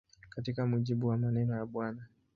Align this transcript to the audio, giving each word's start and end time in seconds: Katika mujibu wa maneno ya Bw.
Katika 0.29 0.65
mujibu 0.67 1.07
wa 1.07 1.17
maneno 1.17 1.55
ya 1.55 1.65
Bw. 1.65 1.81